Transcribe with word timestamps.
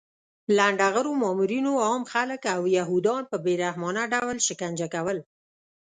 لنډغرو 0.57 1.11
مامورینو 1.21 1.73
عام 1.85 2.03
خلک 2.13 2.41
او 2.55 2.61
یهودان 2.77 3.23
په 3.31 3.37
بې 3.43 3.53
رحمانه 3.63 4.03
ډول 4.13 4.37
شکنجه 4.47 4.87
کول 4.93 5.17